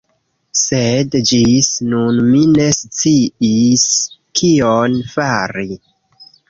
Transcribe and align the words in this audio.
Sed 0.59 1.17
ĝis 1.31 1.69
nun 1.91 2.17
mi 2.31 2.41
ne 2.55 2.67
sciis 2.79 3.87
kion 4.41 4.99
fari 5.15 5.73